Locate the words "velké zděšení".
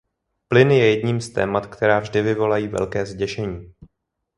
2.67-3.73